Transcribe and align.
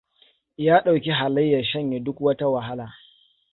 Ya 0.57 0.81
ɗauki 0.83 1.11
halayyar 1.11 1.63
shanye 1.63 1.99
duk 1.99 2.21
wata 2.21 2.45
wahala. 2.47 2.93